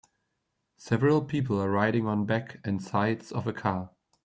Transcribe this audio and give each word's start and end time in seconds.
Several 0.79 1.21
people 1.23 1.61
are 1.61 1.69
riding 1.69 2.07
on 2.07 2.25
back 2.25 2.59
and 2.65 2.81
sides 2.81 3.31
of 3.31 3.45
a 3.45 3.53
car. 3.53 3.91